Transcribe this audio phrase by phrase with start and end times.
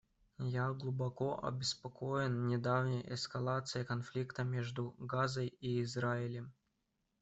[0.51, 6.55] Я глубоко обеспокоен недавней эскалацией конфликта между Газой и Израилем.